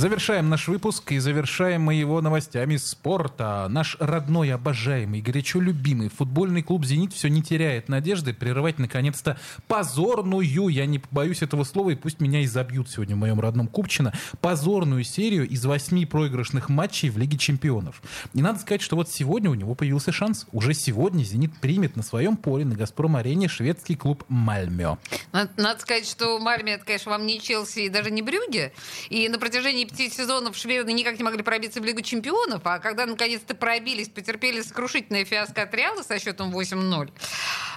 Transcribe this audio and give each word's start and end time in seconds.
Завершаем 0.00 0.48
наш 0.48 0.66
выпуск 0.66 1.12
и 1.12 1.18
завершаем 1.18 1.82
мы 1.82 1.92
его 1.92 2.22
новостями 2.22 2.78
спорта. 2.78 3.66
Наш 3.68 3.98
родной, 4.00 4.50
обожаемый, 4.50 5.20
горячо 5.20 5.60
любимый 5.60 6.08
футбольный 6.08 6.62
клуб 6.62 6.86
«Зенит» 6.86 7.12
все 7.12 7.28
не 7.28 7.42
теряет 7.42 7.90
надежды 7.90 8.32
прерывать, 8.32 8.78
наконец-то, 8.78 9.38
позорную, 9.68 10.68
я 10.68 10.86
не 10.86 11.00
побоюсь 11.00 11.42
этого 11.42 11.64
слова, 11.64 11.90
и 11.90 11.96
пусть 11.96 12.18
меня 12.18 12.40
и 12.40 12.46
забьют 12.46 12.88
сегодня 12.88 13.14
в 13.14 13.18
моем 13.18 13.40
родном 13.40 13.68
Купчино, 13.68 14.14
позорную 14.40 15.04
серию 15.04 15.46
из 15.46 15.66
восьми 15.66 16.06
проигрышных 16.06 16.70
матчей 16.70 17.10
в 17.10 17.18
Лиге 17.18 17.36
чемпионов. 17.36 18.00
И 18.32 18.40
надо 18.40 18.58
сказать, 18.58 18.80
что 18.80 18.96
вот 18.96 19.10
сегодня 19.10 19.50
у 19.50 19.54
него 19.54 19.74
появился 19.74 20.12
шанс. 20.12 20.46
Уже 20.50 20.72
сегодня 20.72 21.24
«Зенит» 21.24 21.52
примет 21.60 21.96
на 21.96 22.02
своем 22.02 22.38
поле 22.38 22.64
на 22.64 22.74
«Газпром-арене» 22.74 23.48
шведский 23.48 23.96
клуб 23.96 24.24
«Мальмё». 24.28 24.96
Надо, 25.32 25.50
надо 25.58 25.80
сказать, 25.80 26.08
что 26.08 26.38
Мальме, 26.38 26.72
это, 26.72 26.86
конечно, 26.86 27.10
вам 27.10 27.26
не 27.26 27.38
Челси 27.38 27.80
и 27.80 27.88
даже 27.90 28.10
не 28.10 28.22
Брюге. 28.22 28.72
И 29.10 29.28
на 29.28 29.38
протяжении 29.38 29.89
пяти 29.90 30.10
сезонов 30.10 30.56
шведы 30.56 30.92
никак 30.92 31.18
не 31.18 31.24
могли 31.24 31.42
пробиться 31.42 31.80
в 31.80 31.84
Лигу 31.84 32.02
чемпионов, 32.02 32.62
а 32.64 32.78
когда 32.78 33.06
наконец-то 33.06 33.54
пробились, 33.54 34.08
потерпели 34.08 34.62
сокрушительное 34.62 35.24
фиаско 35.24 35.62
от 35.62 35.74
Реала 35.74 36.02
со 36.02 36.18
счетом 36.18 36.56
8-0. 36.56 37.10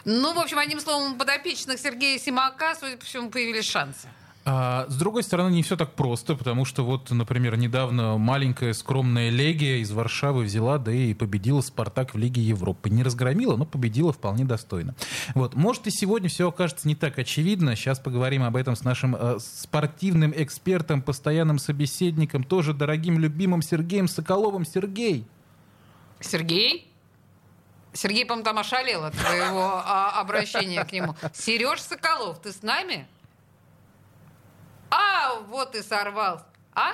Ну, 0.05 0.33
в 0.33 0.39
общем, 0.39 0.59
одним 0.59 0.79
словом, 0.79 1.17
подопечных 1.17 1.79
Сергея 1.79 2.19
Симака, 2.19 2.75
судя 2.79 2.97
по 2.97 3.05
всему, 3.05 3.29
появились 3.29 3.65
шансы. 3.65 4.07
А, 4.45 4.85
с 4.89 4.95
другой 4.95 5.23
стороны, 5.23 5.53
не 5.53 5.63
все 5.63 5.77
так 5.77 5.93
просто, 5.93 6.35
потому 6.35 6.65
что 6.65 6.83
вот, 6.83 7.09
например, 7.11 7.55
недавно 7.55 8.17
маленькая 8.17 8.73
скромная 8.73 9.29
Легия 9.29 9.77
из 9.77 9.91
Варшавы 9.91 10.43
взяла, 10.43 10.77
да 10.77 10.91
и 10.91 11.13
победила 11.13 11.61
Спартак 11.61 12.13
в 12.13 12.17
Лиге 12.17 12.41
Европы. 12.41 12.89
Не 12.89 13.03
разгромила, 13.03 13.55
но 13.55 13.65
победила 13.65 14.11
вполне 14.11 14.43
достойно. 14.43 14.95
Вот. 15.33 15.55
Может, 15.55 15.87
и 15.87 15.91
сегодня 15.91 16.27
все 16.27 16.49
окажется 16.49 16.87
не 16.87 16.95
так 16.95 17.17
очевидно. 17.19 17.75
Сейчас 17.77 17.99
поговорим 17.99 18.43
об 18.43 18.57
этом 18.57 18.75
с 18.75 18.83
нашим 18.83 19.15
э, 19.15 19.37
спортивным 19.39 20.33
экспертом, 20.35 21.01
постоянным 21.01 21.57
собеседником, 21.57 22.43
тоже 22.43 22.73
дорогим, 22.73 23.19
любимым 23.19 23.61
Сергеем 23.61 24.09
Соколовым. 24.09 24.65
Сергей! 24.65 25.25
Сергей? 26.19 26.89
Сергей, 27.93 28.25
по-моему, 28.25 28.43
там 28.43 28.57
ошалел 28.57 29.05
от 29.05 29.13
твоего 29.13 29.81
а, 29.85 30.19
обращения 30.19 30.83
к 30.83 30.91
нему. 30.91 31.15
Сереж 31.33 31.79
Соколов, 31.79 32.41
ты 32.41 32.51
с 32.51 32.63
нами? 32.63 33.07
А, 34.93 35.39
вот 35.49 35.75
и 35.75 35.81
сорвался. 35.81 36.45
А? 36.73 36.93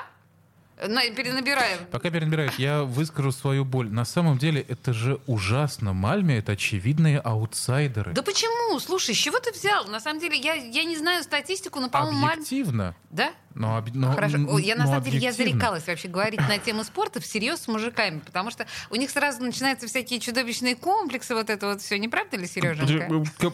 На, 0.87 1.01
перенабираем. 1.11 1.79
Пока 1.91 2.09
перенабирают, 2.09 2.53
я 2.57 2.83
выскажу 2.83 3.33
свою 3.33 3.65
боль. 3.65 3.91
На 3.91 4.05
самом 4.05 4.37
деле 4.37 4.61
это 4.61 4.93
же 4.93 5.19
ужасно. 5.27 5.91
Мальме— 5.91 6.37
это 6.39 6.53
очевидные 6.53 7.19
аутсайдеры. 7.19 8.13
Да 8.13 8.21
почему? 8.21 8.79
Слушай, 8.79 9.13
с 9.13 9.17
чего 9.17 9.39
ты 9.39 9.51
взял? 9.51 9.85
На 9.87 9.99
самом 9.99 10.21
деле, 10.21 10.37
я, 10.37 10.53
я 10.53 10.85
не 10.85 10.95
знаю 10.95 11.23
статистику, 11.23 11.81
но, 11.81 11.89
по-моему, 11.89 12.19
Мальме... 12.19 12.33
Объективно. 12.35 12.95
Да? 13.09 13.33
Но, 13.55 13.83
но, 13.93 14.13
Хорошо. 14.13 14.37
Я 14.59 14.75
на 14.75 14.85
но 14.85 14.91
самом 14.91 15.03
деле 15.03 15.17
я 15.17 15.33
зарекалась 15.33 15.85
вообще 15.85 16.07
говорить 16.07 16.39
на 16.39 16.59
тему 16.59 16.85
спорта 16.85 17.19
всерьез 17.19 17.61
с 17.61 17.67
мужиками, 17.67 18.19
потому 18.19 18.49
что 18.51 18.65
у 18.89 18.95
них 18.95 19.09
сразу 19.09 19.41
начинаются 19.43 19.87
всякие 19.87 20.21
чудовищные 20.21 20.77
комплексы, 20.77 21.35
вот 21.35 21.49
это 21.49 21.67
вот 21.67 21.81
все. 21.81 21.99
Не 21.99 22.07
правда 22.07 22.37
ли, 22.37 22.47
Сереженька? 22.47 23.51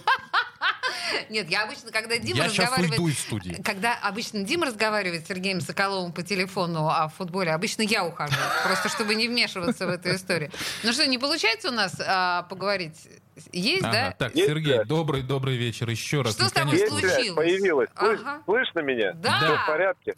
Нет, 1.29 1.49
я 1.49 1.63
обычно, 1.63 1.91
когда 1.91 2.17
Дима 2.17 2.39
Я 2.39 2.45
разговаривает... 2.45 2.91
уйду 2.91 3.07
из 3.07 3.19
студии. 3.19 3.61
Когда 3.63 3.95
обычно 4.01 4.43
Дима 4.43 4.67
разговаривает 4.67 5.25
с 5.25 5.27
Сергеем 5.27 5.61
Соколовым 5.61 6.11
по 6.11 6.23
телефону 6.23 6.87
о 6.87 7.07
футболе, 7.09 7.51
обычно 7.53 7.81
я 7.83 8.05
ухожу, 8.05 8.35
просто 8.63 8.89
чтобы 8.89 9.15
не 9.15 9.27
вмешиваться 9.27 9.87
в 9.87 9.89
эту 9.89 10.15
историю. 10.15 10.51
Ну 10.83 10.93
что, 10.93 11.07
не 11.07 11.17
получается 11.17 11.69
у 11.69 11.73
нас 11.73 11.99
а, 12.05 12.43
поговорить? 12.43 13.07
Есть, 13.51 13.83
Ага, 13.83 13.91
да? 13.91 14.11
Так, 14.17 14.35
Есть, 14.35 14.47
Сергей, 14.47 14.85
добрый, 14.85 15.21
добрый 15.21 15.57
вечер 15.57 15.89
еще 15.89 16.21
раз. 16.21 16.35
Что 16.35 16.45
с 16.45 16.51
тобой. 16.51 16.77
Есть 16.77 16.87
связь, 16.97 17.13
случилось? 17.13 17.35
появилась. 17.35 17.89
Ага. 17.95 18.41
Слышно 18.45 18.79
меня? 18.79 19.13
Да. 19.15 19.37
Все 19.37 19.58
в 19.58 19.65
порядке? 19.67 20.15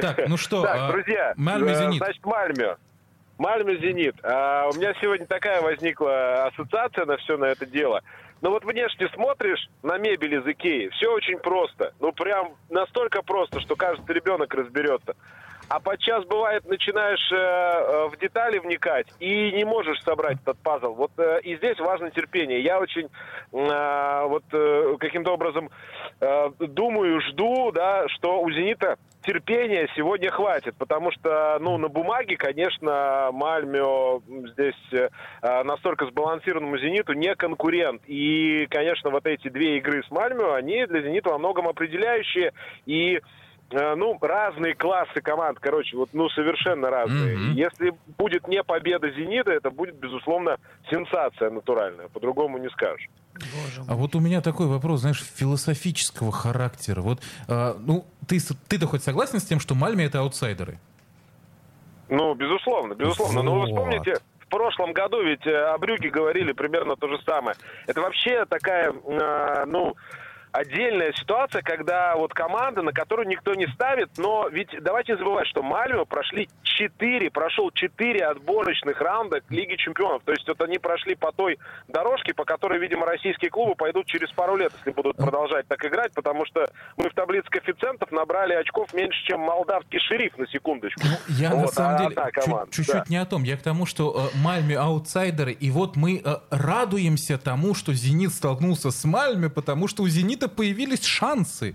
Так, 0.00 0.28
ну 0.28 0.36
что, 0.36 0.62
Так, 0.62 0.76
а, 0.76 0.92
друзья, 0.92 1.34
Мальме 1.36 1.72
э, 1.72 1.74
Зенит. 1.74 1.98
значит, 1.98 2.24
Мальме. 2.24 2.76
Мальме 3.38 3.76
Зенит. 3.78 4.16
А, 4.22 4.68
у 4.68 4.74
меня 4.74 4.94
сегодня 5.00 5.26
такая 5.26 5.60
возникла 5.60 6.46
ассоциация 6.46 7.04
на 7.04 7.16
все 7.18 7.36
на 7.36 7.46
это 7.46 7.66
дело. 7.66 8.02
Ну 8.42 8.50
вот 8.50 8.64
внешне 8.64 9.08
смотришь 9.14 9.68
на 9.82 9.96
мебель 9.98 10.34
из 10.34 10.46
Икеи, 10.46 10.88
все 10.90 11.12
очень 11.12 11.38
просто. 11.38 11.94
Ну 12.00 12.12
прям 12.12 12.54
настолько 12.68 13.22
просто, 13.22 13.60
что 13.60 13.76
каждый 13.76 14.12
ребенок 14.12 14.52
разберется. 14.54 15.16
А 15.68 15.80
подчас 15.80 16.24
бывает, 16.26 16.64
начинаешь 16.64 17.32
э, 17.32 17.36
э, 17.36 18.08
в 18.08 18.18
детали 18.18 18.58
вникать 18.58 19.08
и 19.18 19.50
не 19.50 19.64
можешь 19.64 20.00
собрать 20.02 20.38
этот 20.40 20.58
пазл. 20.58 20.94
Вот 20.94 21.10
э, 21.18 21.40
и 21.42 21.56
здесь 21.56 21.78
важно 21.80 22.10
терпение. 22.10 22.60
Я 22.60 22.78
очень 22.78 23.08
э, 23.52 24.26
вот 24.28 24.44
э, 24.52 24.96
каким-то 25.00 25.32
образом 25.32 25.70
э, 26.20 26.50
думаю, 26.60 27.20
жду, 27.20 27.72
да, 27.72 28.06
что 28.08 28.40
у 28.40 28.50
Зенита 28.52 28.96
терпения 29.22 29.88
сегодня 29.96 30.30
хватит, 30.30 30.76
потому 30.78 31.10
что, 31.10 31.58
ну, 31.60 31.76
на 31.78 31.88
бумаге, 31.88 32.36
конечно, 32.36 33.30
Мальмё 33.32 34.20
здесь 34.52 34.74
э, 34.92 35.08
настолько 35.64 36.06
сбалансированному 36.06 36.78
Зениту 36.78 37.12
не 37.12 37.34
конкурент. 37.34 38.02
И, 38.06 38.68
конечно, 38.70 39.10
вот 39.10 39.26
эти 39.26 39.48
две 39.48 39.78
игры 39.78 40.04
с 40.04 40.10
Мальмё, 40.12 40.54
они 40.54 40.86
для 40.86 41.02
Зенита 41.02 41.30
во 41.30 41.38
многом 41.38 41.66
определяющие 41.66 42.52
и 42.86 43.16
э, 43.16 43.20
ну, 43.70 44.16
разные 44.20 44.74
классы 44.74 45.20
команд, 45.20 45.58
короче, 45.60 45.96
вот, 45.96 46.10
ну, 46.12 46.28
совершенно 46.30 46.90
разные. 46.90 47.36
Мгм. 47.36 47.52
Если 47.52 47.94
будет 48.16 48.46
не 48.48 48.62
победа 48.62 49.10
«Зенита», 49.10 49.50
это 49.50 49.70
будет, 49.70 49.96
безусловно, 49.96 50.56
сенсация 50.90 51.50
натуральная, 51.50 52.08
по-другому 52.08 52.58
не 52.58 52.68
скажешь. 52.70 53.08
А 53.88 53.94
вот 53.94 54.14
у 54.14 54.20
меня 54.20 54.40
такой 54.40 54.66
вопрос, 54.66 55.00
знаешь, 55.00 55.22
философического 55.22 56.32
характера. 56.32 57.00
Вот, 57.00 57.20
а, 57.48 57.76
ну, 57.78 58.06
ты, 58.26 58.38
ты-то 58.68 58.86
хоть 58.86 59.02
согласен 59.02 59.40
с 59.40 59.44
тем, 59.44 59.60
что 59.60 59.74
Мальме 59.74 60.04
это 60.04 60.20
аутсайдеры? 60.20 60.78
Ну, 62.08 62.34
безусловно, 62.34 62.94
безусловно. 62.94 63.42
Но 63.42 63.54
вы 63.54 63.60
Вот. 63.60 63.68
вспомните, 63.68 64.14
в 64.40 64.48
прошлом 64.48 64.92
году 64.92 65.22
ведь 65.22 65.44
э, 65.46 65.50
о 65.50 65.76
Брюге 65.78 66.08
говорили 66.08 66.52
примерно 66.52 66.94
то 66.96 67.08
же 67.08 67.18
самое. 67.24 67.56
Это 67.86 68.00
вообще 68.00 68.44
такая, 68.46 68.92
э, 68.92 69.64
ну, 69.66 69.96
отдельная 70.56 71.12
ситуация, 71.12 71.62
когда 71.62 72.16
вот 72.16 72.32
команда, 72.32 72.82
на 72.82 72.92
которую 72.92 73.28
никто 73.28 73.54
не 73.54 73.66
ставит, 73.68 74.10
но 74.16 74.48
ведь 74.50 74.70
давайте 74.80 75.12
не 75.12 75.18
забывать, 75.18 75.46
что 75.48 75.62
Мальмё 75.62 76.04
прошли 76.04 76.48
4, 76.62 77.30
прошел 77.30 77.70
4 77.70 78.26
отборочных 78.26 79.00
раунда 79.00 79.40
к 79.40 79.50
Лиге 79.50 79.76
Чемпионов. 79.76 80.22
То 80.24 80.32
есть 80.32 80.46
вот 80.48 80.60
они 80.62 80.78
прошли 80.78 81.14
по 81.14 81.32
той 81.32 81.58
дорожке, 81.88 82.34
по 82.34 82.44
которой, 82.44 82.78
видимо, 82.78 83.06
российские 83.06 83.50
клубы 83.50 83.74
пойдут 83.74 84.06
через 84.06 84.30
пару 84.32 84.56
лет, 84.56 84.72
если 84.78 84.90
будут 84.90 85.16
продолжать 85.16 85.66
так 85.68 85.84
играть, 85.84 86.12
потому 86.14 86.46
что 86.46 86.66
мы 86.96 87.10
в 87.10 87.14
таблице 87.14 87.48
коэффициентов 87.50 88.10
набрали 88.10 88.54
очков 88.54 88.92
меньше, 88.94 89.18
чем 89.26 89.40
молдавский 89.40 89.98
шериф, 90.00 90.36
на 90.38 90.46
секундочку. 90.48 91.00
Ну, 91.04 91.34
я 91.34 91.50
на 91.50 91.56
Вот, 91.56 91.74
самом 91.74 91.96
а 91.96 92.30
деле 92.30 92.66
чуть-чуть 92.70 92.94
да. 92.94 93.04
не 93.08 93.16
о 93.16 93.26
том. 93.26 93.42
Я 93.42 93.56
к 93.56 93.62
тому, 93.62 93.86
что 93.86 94.30
э, 94.34 94.38
Мальме 94.38 94.76
аутсайдеры, 94.76 95.52
и 95.52 95.70
вот 95.70 95.96
мы 95.96 96.22
э, 96.24 96.36
радуемся 96.50 97.38
тому, 97.38 97.74
что 97.74 97.92
Зенит 97.92 98.32
столкнулся 98.32 98.90
с 98.90 99.04
Мальме, 99.04 99.48
потому 99.48 99.88
что 99.88 100.02
у 100.02 100.08
Зенита 100.08 100.45
появились 100.48 101.04
шансы. 101.04 101.74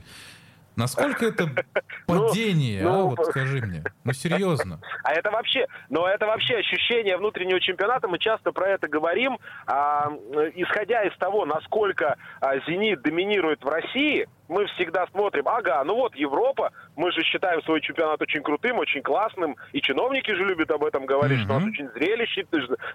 Насколько 0.76 1.28
это 1.28 1.50
падение, 2.08 2.82
а? 2.82 2.84
ну, 2.84 3.10
Вот 3.10 3.26
скажи 3.28 3.62
мне. 3.62 3.84
Ну, 4.04 4.14
серьезно. 4.14 4.80
А 5.04 5.14
это 5.14 5.32
вообще, 5.32 5.68
но 5.90 6.08
это 6.08 6.26
вообще 6.26 6.58
ощущение 6.58 7.18
внутреннего 7.18 7.60
чемпионата. 7.60 8.08
Мы 8.08 8.20
часто 8.20 8.52
про 8.52 8.70
это 8.70 8.88
говорим, 8.88 9.40
а, 9.66 10.10
исходя 10.56 11.04
из 11.04 11.18
того, 11.18 11.46
насколько 11.46 12.18
а, 12.40 12.60
Зенит 12.68 13.02
доминирует 13.02 13.64
в 13.64 13.68
России. 13.68 14.28
Мы 14.52 14.66
всегда 14.66 15.08
смотрим, 15.08 15.48
ага, 15.48 15.82
ну 15.86 15.96
вот 15.96 16.14
Европа, 16.14 16.74
мы 16.98 17.10
же 17.14 17.24
считаем 17.24 17.64
свой 17.64 17.80
чемпионат 17.80 18.22
очень 18.22 18.44
крутым, 18.44 18.80
очень 18.80 19.02
классным, 19.02 19.56
и 19.72 19.82
чиновники 19.82 20.30
же 20.30 20.44
любят 20.44 20.70
об 20.72 20.84
этом 20.84 21.06
говорить, 21.06 21.40
что 21.40 21.54
у 21.54 21.60
нас 21.60 21.70
очень 21.70 21.88
зрелищный, 21.92 22.46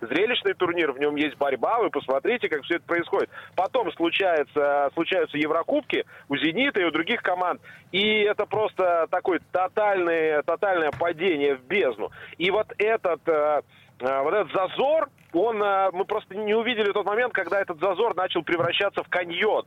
зрелищный 0.02 0.52
турнир, 0.52 0.92
в 0.92 0.98
нем 0.98 1.16
есть 1.16 1.38
борьба, 1.38 1.78
вы 1.78 1.88
посмотрите, 1.88 2.50
как 2.50 2.62
все 2.64 2.74
это 2.74 2.84
происходит. 2.84 3.30
Потом 3.54 3.90
случается, 3.92 4.90
случаются 4.92 5.38
Еврокубки 5.38 6.04
у 6.28 6.36
«Зенита» 6.36 6.80
и 6.80 6.84
у 6.84 6.90
других 6.90 7.22
команд, 7.22 7.62
и 7.90 8.20
это 8.20 8.44
просто 8.44 9.06
такое 9.10 9.40
тотальное, 9.50 10.42
тотальное 10.42 10.90
падение 10.90 11.56
в 11.56 11.62
бездну. 11.62 12.10
И 12.36 12.50
вот 12.50 12.66
этот... 12.76 13.26
э, 13.26 13.62
э, 14.00 14.22
Вот 14.22 14.34
этот 14.34 14.52
зазор, 14.52 15.08
он, 15.32 15.62
э, 15.62 15.90
мы 15.92 16.04
просто 16.04 16.36
не 16.36 16.52
увидели 16.52 16.92
тот 16.92 17.06
момент, 17.06 17.32
когда 17.32 17.62
этот 17.62 17.80
зазор 17.80 18.14
начал 18.14 18.42
превращаться 18.42 19.02
в 19.02 19.08
каньон 19.08 19.64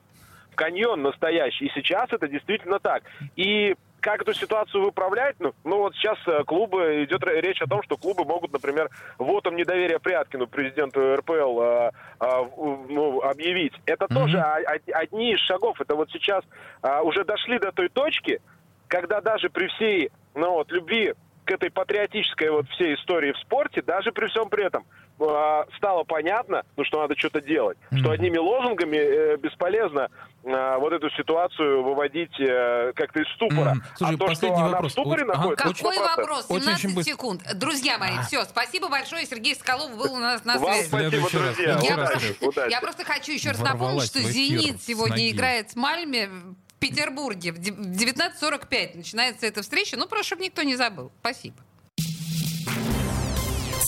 каньон 0.59 1.01
настоящий. 1.01 1.67
И 1.67 1.71
сейчас 1.73 2.11
это 2.11 2.27
действительно 2.27 2.79
так. 2.79 3.03
И 3.37 3.75
как 4.01 4.21
эту 4.21 4.33
ситуацию 4.33 4.83
выправлять? 4.83 5.37
Ну, 5.39 5.53
ну 5.63 5.77
вот 5.77 5.95
сейчас 5.95 6.17
э, 6.27 6.43
клубы, 6.43 7.05
идет 7.05 7.23
речь 7.25 7.61
о 7.61 7.67
том, 7.67 7.81
что 7.83 7.95
клубы 7.95 8.25
могут, 8.25 8.51
например, 8.51 8.89
вотом 9.17 9.55
недоверия 9.55 9.99
Пряткину, 9.99 10.47
президенту 10.47 11.15
РПЛ, 11.15 11.61
э, 11.61 11.91
в- 12.19 12.85
ну, 12.89 13.21
объявить. 13.21 13.73
Это 13.85 14.05
Мгм. 14.09 14.15
тоже 14.19 14.37
одни 14.41 15.33
из 15.33 15.39
шагов. 15.39 15.79
Это 15.79 15.95
вот 15.95 16.09
сейчас 16.11 16.43
э, 16.83 16.99
уже 17.01 17.23
дошли 17.23 17.57
до 17.59 17.71
той 17.71 17.87
точки, 17.87 18.41
когда 18.87 19.21
даже 19.21 19.49
при 19.49 19.67
всей 19.67 20.11
ну, 20.35 20.51
вот, 20.51 20.71
любви 20.71 21.13
к 21.49 21.51
этой 21.51 21.71
патриотической 21.71 22.51
вот 22.51 22.69
всей 22.69 22.93
истории 22.93 23.31
в 23.31 23.37
спорте, 23.39 23.81
даже 23.81 24.11
при 24.11 24.27
всем 24.27 24.49
при 24.49 24.67
этом, 24.67 24.85
э, 25.19 25.63
стало 25.77 26.03
понятно, 26.03 26.61
ну, 26.77 26.83
что 26.83 27.01
надо 27.01 27.17
что-то 27.17 27.41
делать. 27.41 27.75
Mm-hmm. 27.89 27.97
Что 27.97 28.11
одними 28.11 28.37
лозунгами 28.37 28.97
э, 28.97 29.37
бесполезно 29.37 30.09
э, 30.43 30.77
вот 30.77 30.93
эту 30.93 31.09
ситуацию 31.09 31.81
выводить 31.83 32.39
э, 32.39 32.93
как-то 32.95 33.21
из 33.21 33.27
ступора. 33.33 33.71
Mm-hmm. 33.71 33.97
Слушай, 33.97 34.13
а 34.13 34.17
то, 34.17 34.25
последний 34.27 34.57
что 34.57 34.63
вопрос. 34.65 34.79
она 34.79 34.87
в 34.87 34.91
ступоре 34.91 35.23
ага, 35.23 35.33
находится... 35.33 35.65
Какой 35.65 35.97
100%. 35.97 36.17
вопрос? 36.17 36.45
Очень, 36.49 36.61
17 36.61 36.85
очень 36.85 36.95
быстро. 36.95 37.13
секунд. 37.13 37.41
Друзья 37.55 37.97
мои, 37.97 38.17
А. 38.19 38.21
все, 38.21 38.43
спасибо 38.43 38.89
большое. 38.89 39.25
Сергей 39.25 39.55
Соколов 39.55 39.97
был 39.97 40.13
у 40.13 40.19
нас 40.19 40.45
на 40.45 40.59
Вам 40.59 40.73
связи. 40.75 40.87
спасибо, 40.87 41.09
Следующий 41.09 41.37
раз. 41.37 41.55
друзья. 41.55 41.79
Я, 41.81 41.95
раз, 41.95 42.23
Удачи, 42.41 42.71
я 42.71 42.79
просто 42.79 43.05
хочу 43.05 43.31
еще 43.31 43.49
раз 43.49 43.59
напомнить, 43.59 44.03
что 44.03 44.19
«Зенит» 44.19 44.83
сегодня 44.83 45.31
играет 45.31 45.71
с 45.71 45.75
Мальме 45.75 46.29
Петербурге. 46.79 47.51
В 47.51 47.57
де- 47.59 47.71
в 47.71 47.79
19.45 47.95 48.95
начинается 48.97 49.45
эта 49.45 49.61
встреча. 49.61 49.97
Ну, 49.97 50.07
просто, 50.07 50.27
чтобы 50.27 50.43
никто 50.43 50.61
не 50.63 50.75
забыл. 50.75 51.11
Спасибо. 51.21 51.57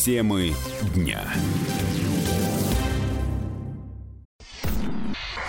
Темы 0.03 0.53
дня. 0.95 1.23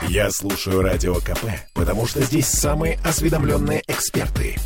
Я 0.09 0.31
слушаю 0.31 0.83
Радио 0.83 1.15
КП, 1.17 1.45
потому 1.75 2.07
что 2.07 2.21
здесь 2.23 2.47
самые 2.47 2.99
осведомленные 3.05 3.83
эксперты. 3.87 4.57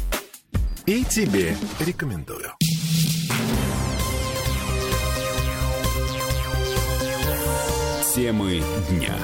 И 0.87 1.05
тебе 1.05 1.57
рекомендую. 1.79 2.53
Темы 8.15 8.63
дня. 8.89 9.15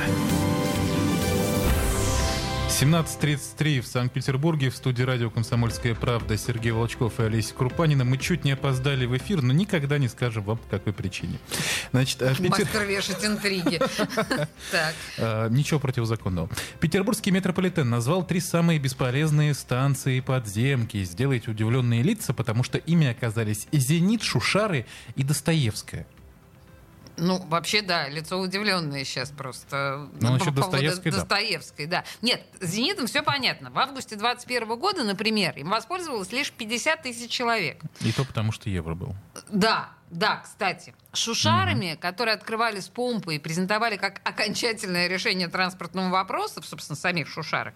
17.33 2.80 3.80
в 3.82 3.86
Санкт-Петербурге 3.86 4.70
в 4.70 4.76
студии 4.76 5.02
радио 5.02 5.30
«Комсомольская 5.30 5.94
правда» 5.94 6.36
Сергей 6.38 6.72
Волчков 6.72 7.20
и 7.20 7.24
Олеся 7.24 7.54
Крупанина. 7.54 8.04
Мы 8.04 8.16
чуть 8.16 8.44
не 8.44 8.52
опоздали 8.52 9.04
в 9.04 9.16
эфир, 9.16 9.42
но 9.42 9.52
никогда 9.52 9.98
не 9.98 10.08
скажем 10.08 10.42
вам, 10.42 10.56
по 10.56 10.66
какой 10.78 10.92
причине. 10.94 11.38
Значит, 11.92 12.22
э, 12.22 12.34
Петер- 12.34 12.48
Мастер 12.50 12.84
вешать 12.84 13.24
интриги. 13.24 13.78
Э, 15.18 15.48
ничего 15.50 15.78
противозаконного. 15.78 16.48
Петербургский 16.80 17.30
метрополитен 17.30 17.88
назвал 17.88 18.26
три 18.26 18.40
самые 18.40 18.78
бесполезные 18.78 19.52
станции 19.54 20.20
подземки. 20.20 21.04
Сделайте 21.04 21.50
удивленные 21.50 22.02
лица, 22.02 22.32
потому 22.32 22.62
что 22.64 22.78
ими 22.78 23.06
оказались 23.06 23.68
«Зенит», 23.70 24.22
«Шушары» 24.22 24.86
и 25.14 25.22
«Достоевская». 25.22 26.06
Ну, 27.16 27.38
вообще, 27.46 27.82
да, 27.82 28.08
лицо 28.08 28.38
удивленное 28.38 29.04
сейчас 29.04 29.30
просто. 29.30 30.08
Ну, 30.14 30.20
По 30.20 30.32
насчет 30.32 30.54
поводу 30.54 30.60
Достоевской, 30.72 31.12
да. 31.12 31.18
Достоевской, 31.18 31.86
да. 31.86 32.04
Нет, 32.22 32.42
с 32.60 32.68
«Зенитом» 32.68 33.06
все 33.06 33.22
понятно. 33.22 33.70
В 33.70 33.78
августе 33.78 34.16
21 34.16 34.78
года, 34.78 35.04
например, 35.04 35.56
им 35.56 35.70
воспользовалось 35.70 36.32
лишь 36.32 36.50
50 36.52 37.02
тысяч 37.02 37.30
человек. 37.30 37.80
И 38.00 38.12
то 38.12 38.24
потому, 38.24 38.52
что 38.52 38.70
евро 38.70 38.94
был. 38.94 39.14
Да, 39.50 39.90
да, 40.12 40.36
кстати. 40.44 40.94
Шушарами, 41.14 41.96
которые 42.00 42.34
открывали 42.34 42.80
с 42.80 42.88
помпы 42.88 43.34
и 43.34 43.38
презентовали 43.38 43.96
как 43.96 44.20
окончательное 44.24 45.08
решение 45.08 45.48
транспортного 45.48 46.10
вопроса, 46.10 46.62
собственно, 46.62 46.96
самих 46.96 47.28
шушарок, 47.28 47.74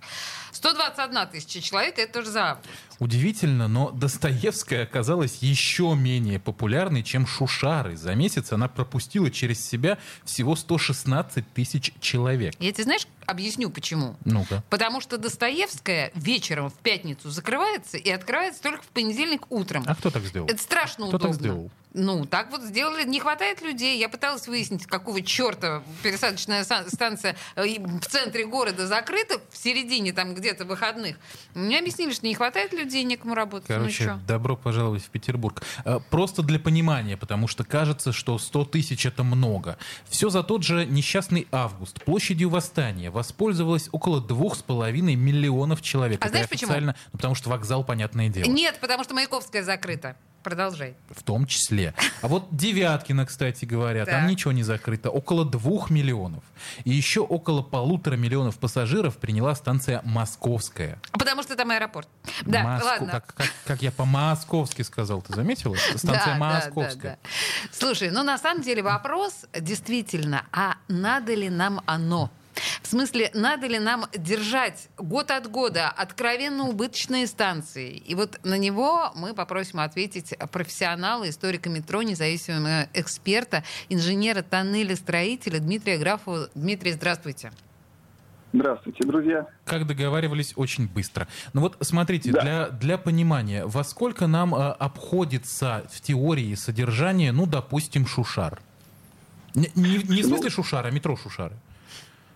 121 0.52 1.28
тысяча 1.28 1.60
человек, 1.60 1.98
это 1.98 2.12
тоже 2.12 2.30
за 2.30 2.50
август. 2.52 2.68
Удивительно, 2.98 3.68
но 3.68 3.90
Достоевская 3.90 4.84
оказалась 4.84 5.38
еще 5.42 5.94
менее 5.94 6.38
популярной, 6.40 7.02
чем 7.02 7.26
Шушары. 7.26 7.96
За 7.96 8.14
месяц 8.14 8.52
она 8.52 8.68
пропустила 8.68 9.30
через 9.30 9.66
себя 9.66 9.98
всего 10.24 10.56
116 10.56 11.52
тысяч 11.52 11.92
человек. 12.00 12.54
Я 12.58 12.72
тебе, 12.72 12.84
знаешь, 12.84 13.06
объясню, 13.26 13.68
почему. 13.70 14.16
Ну-ка. 14.24 14.62
Потому 14.70 15.00
что 15.02 15.18
Достоевская 15.18 16.10
вечером 16.14 16.70
в 16.70 16.74
пятницу 16.74 17.28
закрывается 17.30 17.98
и 17.98 18.08
открывается 18.10 18.62
только 18.62 18.82
в 18.82 18.88
понедельник 18.88 19.50
утром. 19.50 19.84
А 19.86 19.94
кто 19.94 20.10
так 20.10 20.22
сделал? 20.24 20.48
Это 20.48 20.62
страшно 20.62 21.06
Кто 21.08 21.16
удобно. 21.16 21.28
так 21.28 21.34
сделал? 21.40 21.70
Ну, 21.96 22.26
так 22.26 22.50
вот 22.50 22.62
сделали. 22.62 23.04
Не 23.04 23.20
хватает 23.20 23.62
людей. 23.62 23.98
Я 23.98 24.10
пыталась 24.10 24.46
выяснить, 24.46 24.84
какого 24.86 25.22
черта 25.22 25.82
пересадочная 26.02 26.62
станция 26.62 27.36
э, 27.56 27.64
в 27.80 28.04
центре 28.06 28.44
города 28.44 28.86
закрыта, 28.86 29.40
в 29.50 29.56
середине 29.56 30.12
там 30.12 30.34
где-то 30.34 30.66
выходных. 30.66 31.16
Мне 31.54 31.78
объяснили, 31.78 32.12
что 32.12 32.26
не 32.26 32.34
хватает 32.34 32.74
людей, 32.74 33.02
некому 33.02 33.34
работать. 33.34 33.68
Короче, 33.68 34.12
ну, 34.12 34.20
добро 34.28 34.56
пожаловать 34.56 35.04
в 35.04 35.08
Петербург. 35.08 35.62
А, 35.86 36.00
Просто 36.10 36.42
для 36.42 36.58
понимания, 36.58 37.16
потому 37.16 37.48
что 37.48 37.64
кажется, 37.64 38.12
что 38.12 38.38
100 38.38 38.66
тысяч 38.66 39.06
это 39.06 39.24
много. 39.24 39.78
Все 40.06 40.28
за 40.28 40.42
тот 40.42 40.64
же 40.64 40.84
несчастный 40.84 41.48
август. 41.50 42.04
Площадью 42.04 42.50
восстания 42.50 43.10
воспользовалось 43.10 43.88
около 43.90 44.20
2,5 44.20 45.00
миллионов 45.16 45.80
человек. 45.80 46.20
А 46.20 46.26
Это 46.26 46.32
знаешь 46.32 46.48
почему? 46.50 46.72
официально, 46.72 46.94
ну, 47.06 47.18
потому 47.18 47.34
что 47.34 47.48
вокзал, 47.48 47.84
понятное 47.84 48.28
дело. 48.28 48.50
Нет, 48.50 48.78
потому 48.82 49.02
что 49.02 49.14
Маяковская 49.14 49.62
закрыта. 49.62 50.16
Продолжай. 50.46 50.94
В 51.10 51.24
том 51.24 51.44
числе. 51.44 51.92
А 52.22 52.28
вот 52.28 52.54
Девяткина, 52.56 53.26
кстати 53.26 53.64
говоря, 53.64 54.06
там 54.06 54.28
ничего 54.28 54.52
не 54.52 54.62
закрыто. 54.62 55.10
Около 55.10 55.44
двух 55.44 55.90
миллионов. 55.90 56.44
И 56.84 56.90
еще 56.92 57.18
около 57.18 57.62
полутора 57.62 58.14
миллионов 58.14 58.56
пассажиров 58.60 59.16
приняла 59.16 59.56
станция 59.56 60.02
Московская. 60.04 61.00
Потому 61.10 61.42
что 61.42 61.56
там 61.56 61.72
аэропорт. 61.72 62.08
Да, 62.42 62.62
Моско- 62.62 62.84
ладно. 62.84 63.08
Как, 63.10 63.34
как- 63.34 63.52
как 63.66 63.82
я 63.82 63.90
по-московски 63.90 64.82
сказал, 64.82 65.20
ты 65.20 65.34
заметила? 65.34 65.74
Станция 65.96 66.12
Да, 66.12 66.24
да, 66.26 66.36
Московская. 66.38 67.02
да, 67.02 67.18
да. 67.24 67.28
Слушай, 67.72 68.10
ну 68.12 68.22
на 68.22 68.38
самом 68.38 68.62
деле 68.62 68.82
вопрос 68.84 69.46
действительно, 69.52 70.46
а 70.52 70.76
надо 70.86 71.34
ли 71.34 71.48
нам 71.50 71.80
оно? 71.86 72.30
В 72.86 72.88
смысле, 72.88 73.32
надо 73.34 73.66
ли 73.66 73.80
нам 73.80 74.04
держать 74.16 74.86
год 74.96 75.32
от 75.32 75.50
года 75.50 75.88
откровенно 75.88 76.68
убыточные 76.68 77.26
станции? 77.26 77.90
И 77.96 78.14
вот 78.14 78.38
на 78.44 78.56
него 78.56 79.10
мы 79.16 79.34
попросим 79.34 79.80
ответить 79.80 80.32
профессионала, 80.52 81.28
историка 81.28 81.68
метро, 81.68 82.02
независимого 82.02 82.86
эксперта, 82.94 83.64
инженера 83.88 84.42
тоннеля-строителя 84.42 85.58
Дмитрия 85.58 85.98
Графова. 85.98 86.48
Дмитрий, 86.54 86.92
здравствуйте. 86.92 87.50
Здравствуйте, 88.52 89.04
друзья. 89.04 89.48
Как 89.64 89.84
договаривались, 89.88 90.52
очень 90.54 90.86
быстро. 90.86 91.26
Ну 91.54 91.62
вот 91.62 91.76
смотрите, 91.80 92.30
Да. 92.30 92.40
для, 92.40 92.68
для 92.68 92.98
понимания, 92.98 93.66
во 93.66 93.82
сколько 93.82 94.28
нам 94.28 94.54
э, 94.54 94.58
обходится 94.58 95.84
в 95.90 96.00
теории 96.02 96.54
содержание, 96.54 97.32
ну, 97.32 97.46
допустим, 97.46 98.06
Шушар? 98.06 98.60
Не, 99.56 99.72
не- 99.74 99.88
не 100.04 100.22
в 100.22 100.28
Ну, 100.28 100.36
смысле 100.36 100.50
Шушара, 100.50 100.86
а 100.86 100.90
метро 100.92 101.16
Шушары. 101.16 101.56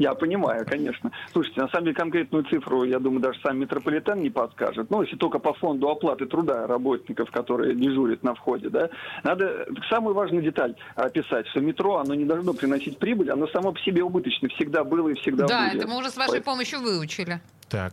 Я 0.00 0.14
понимаю, 0.14 0.64
конечно. 0.66 1.10
Слушайте, 1.30 1.60
на 1.60 1.68
самом 1.68 1.84
деле 1.84 1.94
конкретную 1.94 2.42
цифру, 2.44 2.84
я 2.84 2.98
думаю, 2.98 3.20
даже 3.20 3.38
сам 3.40 3.58
метрополитен 3.58 4.22
не 4.22 4.30
подскажет. 4.30 4.88
Ну, 4.90 5.02
если 5.02 5.16
только 5.16 5.38
по 5.38 5.52
фонду 5.52 5.90
оплаты 5.90 6.24
труда 6.24 6.66
работников, 6.66 7.30
которые 7.30 7.74
дежурят 7.74 8.22
на 8.22 8.34
входе, 8.34 8.70
да. 8.70 8.88
Надо 9.24 9.66
самую 9.90 10.14
важную 10.14 10.42
деталь 10.42 10.74
описать, 10.96 11.46
что 11.48 11.60
метро, 11.60 11.98
оно 11.98 12.14
не 12.14 12.24
должно 12.24 12.54
приносить 12.54 12.96
прибыль, 12.98 13.30
оно 13.30 13.46
само 13.48 13.72
по 13.72 13.78
себе 13.80 14.02
убыточно 14.02 14.48
всегда 14.48 14.84
было 14.84 15.10
и 15.10 15.14
всегда 15.20 15.46
Да, 15.46 15.66
будет. 15.68 15.82
это 15.82 15.88
мы 15.88 15.98
уже 15.98 16.08
с 16.08 16.16
вашей 16.16 16.30
Поэтому- 16.30 16.44
помощью 16.56 16.80
выучили. 16.80 17.42
Так. 17.68 17.92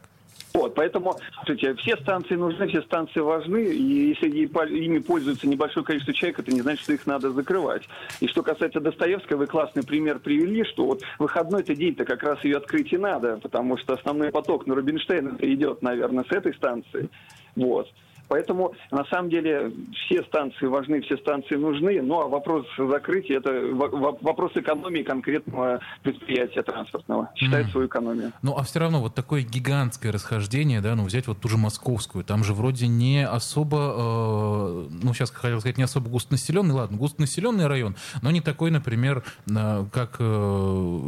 Вот, 0.58 0.74
поэтому, 0.74 1.16
слушайте, 1.36 1.76
все 1.76 1.96
станции 1.98 2.34
нужны, 2.34 2.68
все 2.68 2.82
станции 2.82 3.20
важны, 3.20 3.64
и 3.64 4.10
если 4.10 4.28
ими 4.28 4.98
пользуется 4.98 5.48
небольшое 5.48 5.86
количество 5.86 6.16
человек, 6.16 6.40
это 6.40 6.52
не 6.52 6.62
значит, 6.62 6.82
что 6.82 6.94
их 6.94 7.06
надо 7.06 7.30
закрывать. 7.30 7.84
И 8.22 8.28
что 8.28 8.42
касается 8.42 8.80
Достоевской, 8.80 9.38
вы 9.38 9.46
классный 9.46 9.84
пример 9.84 10.18
привели, 10.18 10.64
что 10.64 10.88
вот 10.88 11.04
выходной-то 11.20 11.76
день-то 11.76 12.06
как 12.06 12.24
раз 12.24 12.44
ее 12.44 12.58
открыть 12.58 12.92
и 12.92 12.98
надо, 12.98 13.38
потому 13.38 13.78
что 13.78 13.94
основной 13.94 14.32
поток 14.32 14.66
на 14.66 14.74
Рубинштейн 14.74 15.38
идет, 15.42 15.84
наверное, 15.84 16.26
с 16.28 16.32
этой 16.32 16.56
станции. 16.56 17.08
Вот. 17.56 17.88
Поэтому, 18.28 18.74
на 18.92 19.06
самом 19.06 19.30
деле, 19.30 19.72
все 20.06 20.22
станции 20.24 20.66
важны, 20.66 21.02
все 21.02 21.18
станции 21.18 21.56
нужны, 21.56 22.02
ну 22.02 22.20
а 22.22 22.28
вопрос 22.28 22.66
закрытия– 22.78 23.38
это 23.40 23.52
во- 23.74 23.88
во- 23.88 24.18
вопрос 24.22 24.52
экономии 24.56 25.02
конкретного 25.04 25.80
предприятия 26.04 26.62
транспортного. 26.62 27.30
Считает 27.36 27.66
Мгм. 27.68 27.72
свою 27.72 27.88
экономию. 27.88 28.34
Ну, 28.42 28.56
а 28.58 28.64
все 28.64 28.80
равно 28.80 29.00
вот 29.02 29.16
такое 29.16 29.44
гигантское 29.44 30.12
расхождение, 30.12 30.82
да, 30.82 30.96
ну, 30.96 31.06
взять 31.06 31.28
вот 31.28 31.40
ту 31.40 31.48
же 31.48 31.58
московскую, 31.58 32.24
там 32.26 32.44
же 32.44 32.54
вроде 32.54 32.88
не 32.88 33.26
особо, 33.26 33.94
э, 33.98 34.88
ну, 35.04 35.14
сейчас 35.14 35.32
хотел 35.32 35.60
сказать, 35.60 35.78
не 35.78 35.84
особо 35.84 36.10
густонаселенный, 36.10 36.74
ладно, 36.74 36.98
густонаселенный 36.98 37.68
район, 37.68 37.96
но 38.22 38.32
не 38.32 38.42
такой, 38.42 38.72
например, 38.72 39.24
э, 39.50 39.86
как 39.92 40.18
э, 40.20 41.00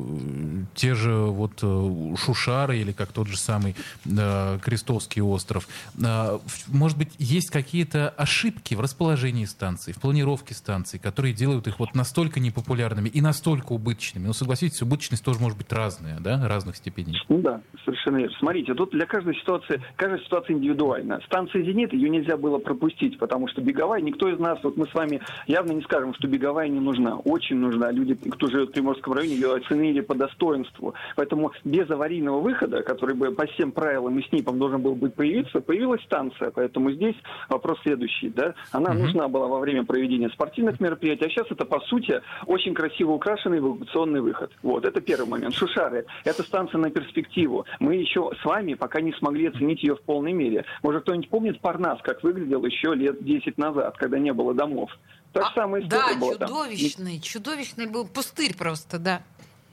те 0.76 0.96
же 0.96 1.14
вот 1.16 1.60
э, 1.64 2.16
Шушары 2.18 2.78
или 2.78 2.92
как 2.92 3.10
тот 3.12 3.28
же 3.28 3.38
самый 3.38 3.76
э, 4.06 4.60
Крестовский 4.62 5.22
остров. 5.22 5.68
Э, 6.02 6.40
может 6.68 6.98
быть, 6.98 7.09
есть 7.18 7.50
какие-то 7.50 8.10
ошибки 8.10 8.76
в 8.76 8.82
расположении 8.82 9.46
станций, 9.46 9.94
в 9.94 10.00
планировке 10.00 10.54
станций, 10.54 11.00
которые 11.00 11.34
делают 11.34 11.68
их 11.68 11.80
вот 11.80 11.96
настолько 11.96 12.40
непопулярными 12.40 13.10
и 13.10 13.22
настолько 13.22 13.74
убыточными. 13.74 14.28
Ну, 14.28 14.34
согласитесь, 14.34 14.82
убыточность 14.82 15.24
тоже 15.24 15.40
может 15.40 15.58
быть 15.58 15.72
разная, 15.72 16.20
да, 16.20 16.48
разных 16.48 16.76
степеней. 16.76 17.22
Ну 17.30 17.40
да, 17.40 17.62
совершенно 17.86 18.18
верно. 18.18 18.36
Смотрите, 18.40 18.74
тут 18.74 18.92
для 18.92 19.06
каждой 19.06 19.36
ситуации, 19.36 19.82
каждая 19.96 20.20
ситуация 20.20 20.56
индивидуальна. 20.56 21.20
Станция 21.26 21.64
«Зенит», 21.64 21.94
ее 21.94 22.10
нельзя 22.10 22.38
было 22.38 22.58
пропустить, 22.58 23.18
потому 23.18 23.48
что 23.48 23.62
беговая, 23.62 24.02
никто 24.02 24.30
из 24.30 24.40
нас, 24.40 24.60
вот 24.64 24.78
мы 24.78 24.88
с 24.88 24.94
вами 24.94 25.22
явно 25.48 25.72
не 25.72 25.82
скажем, 25.82 26.14
что 26.14 26.28
беговая 26.28 26.68
не 26.68 26.80
нужна. 26.80 27.18
Очень 27.18 27.58
нужна. 27.58 27.92
Люди, 27.92 28.16
кто 28.16 28.48
живет 28.48 28.70
в 28.70 28.72
Приморском 28.74 29.14
районе, 29.14 29.36
ее 29.36 29.56
оценили 29.56 30.02
по 30.02 30.16
достоинству. 30.16 30.94
Поэтому 31.16 31.52
без 31.64 31.90
аварийного 31.90 32.40
выхода, 32.40 32.84
который 32.84 33.16
бы 33.16 33.32
по 33.32 33.46
всем 33.48 33.72
правилам 33.72 34.18
и 34.20 34.28
СНИПам 34.30 34.60
должен 34.60 34.82
был 34.82 34.96
быть 34.96 35.16
появиться, 35.16 35.62
появилась 35.62 36.04
станция. 36.04 36.52
Поэтому 36.52 36.90
здесь 37.00 37.16
вопрос 37.48 37.80
следующий. 37.84 38.30
Да? 38.30 38.54
Она 38.72 38.92
Мгм. 38.92 39.04
нужна 39.04 39.28
была 39.30 39.48
во 39.48 39.60
время 39.60 39.86
проведения 39.86 40.30
спортивных 40.30 40.80
мероприятий, 40.80 41.26
а 41.26 41.30
сейчас 41.30 41.48
это, 41.50 41.66
по 41.66 41.80
сути, 41.82 42.22
очень 42.46 42.74
красиво 42.74 43.12
украшенный 43.12 43.60
эвакуационный 43.60 44.22
выход. 44.22 44.52
Вот, 44.62 44.86
это 44.86 45.00
первый 45.02 45.28
момент. 45.30 45.56
Шушары– 45.56 46.06
это 46.26 46.44
станция 46.44 46.80
на 46.80 46.90
перспективу. 46.92 47.66
Мы 47.80 47.96
еще 47.96 48.30
с 48.42 48.46
вами 48.46 48.74
пока 48.74 49.00
не 49.02 49.14
смогли 49.14 49.48
оценить 49.48 49.82
ее 49.82 49.96
в 49.96 50.02
полной 50.02 50.34
мере. 50.34 50.66
Может, 50.84 51.04
кто-нибудь 51.04 51.30
помнит 51.30 51.62
Парнас, 51.62 52.00
как 52.04 52.22
выглядел 52.24 52.64
еще 52.66 52.94
лет 52.94 53.24
10 53.24 53.58
назад, 53.58 53.98
когда 53.98 54.20
не 54.20 54.34
было 54.34 54.54
домов? 54.54 54.92
Так 55.32 55.44
А, 55.46 55.54
самая 55.54 55.82
да, 55.84 55.98
история 56.00 56.20
была 56.20 56.36
там. 56.36 56.48
чудовищный, 56.50 57.20
чудовищный 57.22 57.88
был 57.88 58.08
пустырь 58.08 58.56
просто, 58.58 58.98
да. 59.00 59.22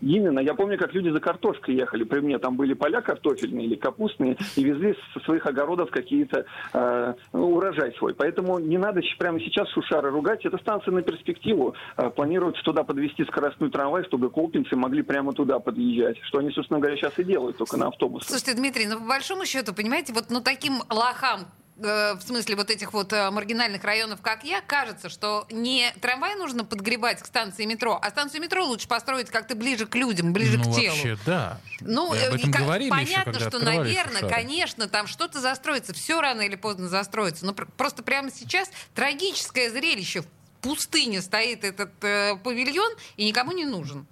Именно. 0.03 0.41
Я 0.41 0.55
помню, 0.55 0.79
как 0.79 0.93
люди 0.93 1.09
за 1.09 1.21
картошкой 1.21 1.75
ехали. 1.75 2.05
При 2.05 2.21
мне 2.21 2.39
там 2.39 2.57
были 2.57 2.75
поля 2.75 3.01
картофельные 3.01 3.67
или 3.67 3.77
капустные 3.77 4.37
и 4.57 4.65
везли 4.65 4.97
со 5.15 5.21
своих 5.21 5.47
огородов 5.47 5.91
какие-то 5.91 6.45
э, 6.73 7.15
ну, 7.33 7.55
урожай 7.55 7.95
свой. 7.97 8.15
Поэтому 8.15 8.59
не 8.59 8.79
надо 8.79 9.01
прямо 9.19 9.41
сейчас 9.41 9.69
Шушары 9.71 10.11
ругать. 10.11 10.45
Это 10.45 10.59
станция 10.59 10.93
на 10.93 11.03
перспективу. 11.03 11.75
Э, 11.97 12.11
планируется 12.11 12.63
туда 12.63 12.85
подвести 12.85 13.25
скоростной 13.25 13.71
трамвай, 13.71 14.05
чтобы 14.05 14.31
колпинцы 14.31 14.77
могли 14.77 15.03
прямо 15.03 15.33
туда 15.33 15.59
подъезжать. 15.59 16.19
Что 16.25 16.39
они, 16.39 16.51
собственно 16.51 16.79
говоря, 16.79 16.97
сейчас 16.97 17.19
и 17.19 17.25
делают, 17.25 17.57
только 17.57 17.77
на 17.77 17.89
автобусах. 17.89 18.29
Слушайте, 18.29 18.55
Дмитрий, 18.55 18.87
ну 18.87 18.99
по 18.99 19.07
большому 19.07 19.47
счету, 19.47 19.75
понимаете, 19.75 20.13
вот 20.13 20.27
ну 20.31 20.41
таким 20.41 20.83
лохам 20.91 21.47
в 21.77 22.21
смысле 22.27 22.57
вот 22.57 22.71
этих 22.71 22.93
вот 22.95 23.13
э, 23.13 23.31
маргинальных 23.31 23.85
районов, 23.85 24.21
как 24.23 24.45
я, 24.45 24.63
кажется, 24.63 25.09
что 25.11 25.47
не 25.51 25.93
трамвай 26.01 26.35
нужно 26.37 26.65
подгребать 26.65 27.21
к 27.21 27.27
станции 27.27 27.67
метро, 27.67 27.99
а 28.03 28.11
станцию 28.11 28.41
метро 28.41 28.65
лучше 28.65 28.89
построить 28.89 29.29
как-то 29.29 29.55
ближе 29.55 29.87
к 29.87 29.95
людям, 29.95 30.33
ближе 30.33 30.57
ну, 30.57 30.73
к 30.73 30.75
телу. 30.77 30.95
вообще, 30.95 31.19
да. 31.27 31.61
Ну, 31.81 32.15
И 32.15 32.19
об 32.19 32.33
э, 32.33 32.37
этом 32.39 32.53
ка- 32.53 32.59
говорили 32.61 32.89
еще, 32.89 33.13
понятно, 33.13 33.33
когда 33.33 33.51
что, 33.51 33.59
наверное, 33.59 34.21
Шушары. 34.21 34.29
конечно, 34.35 34.89
там 34.89 35.07
что-то 35.07 35.41
застроится, 35.41 35.93
все 35.93 36.21
рано 36.21 36.41
или 36.41 36.57
поздно 36.57 36.89
застроится. 36.89 37.45
Но 37.45 37.53
пр- 37.53 37.69
просто 37.77 38.03
прямо 38.03 38.31
сейчас 38.31 38.71
трагическое 38.95 39.71
зрелище. 39.71 40.23
В 40.23 40.27
пустыне 40.63 41.21
стоит 41.21 41.63
этот 41.63 41.93
э, 42.03 42.37
павильон 42.43 42.91
и 43.19 43.27
никому 43.27 43.53
не 43.53 43.67
нужен. 43.67 44.07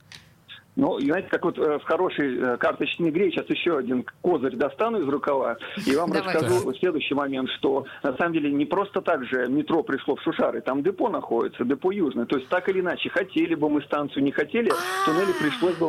Ну, 0.77 0.99
знаете, 0.99 1.29
как 1.29 1.45
вот 1.45 1.59
э, 1.59 1.79
в 1.79 1.85
хорошей 1.85 2.37
э, 2.37 2.57
карточной 2.57 3.11
игре 3.11 3.31
сейчас 3.31 3.49
еще 3.49 3.79
один 3.79 4.05
козырь 4.23 4.57
достану 4.57 5.01
из 5.01 5.09
рукава 5.09 5.57
и 5.87 5.95
вам 5.95 6.11
Давай. 6.11 6.35
расскажу 6.35 6.73
следующий 6.75 7.15
момент, 7.15 7.49
что 7.59 7.87
на 8.03 8.17
самом 8.17 8.33
деле 8.33 8.51
не 8.51 8.65
просто 8.65 9.01
так 9.01 9.25
же 9.25 9.47
метро 9.49 9.83
пришло 9.83 10.17
в 10.17 10.23
Шушары, 10.23 10.61
там 10.63 10.83
депо 10.83 11.09
находится, 11.09 11.65
депо 11.65 11.93
Южное. 11.93 12.27
То 12.27 12.37
есть 12.37 12.49
так 12.49 12.69
или 12.69 12.81
иначе, 12.81 13.09
хотели 13.09 13.55
бы 13.55 13.71
мы 13.71 13.83
станцию, 13.83 14.25
не 14.25 14.33
хотели, 14.33 14.71
в 14.71 15.05
туннеле 15.05 15.33
пришлось 15.41 15.77
бы 15.77 15.87